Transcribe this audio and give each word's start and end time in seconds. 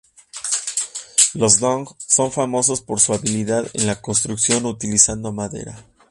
Los 1.35 1.59
dong 1.59 1.87
son 1.99 2.31
famosos 2.31 2.81
por 2.81 2.99
su 2.99 3.13
habilidad 3.13 3.69
en 3.75 3.85
la 3.85 4.01
construcción 4.01 4.65
utilizando 4.65 5.31
madera. 5.31 5.85